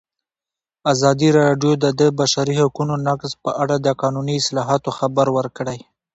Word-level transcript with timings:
ازادي 0.93 1.29
راډیو 1.39 1.71
د 1.83 1.85
د 1.99 2.01
بشري 2.19 2.55
حقونو 2.61 2.93
نقض 3.07 3.31
په 3.43 3.51
اړه 3.63 3.75
د 3.79 3.87
قانوني 4.01 4.35
اصلاحاتو 4.41 4.89
خبر 4.97 5.27
ورکړی. 5.37 5.79